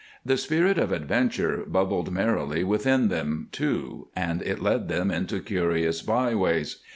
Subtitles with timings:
[0.25, 6.01] The spirit of adventure bubbled merrily within them, too, and it led them into curious
[6.01, 6.81] byways.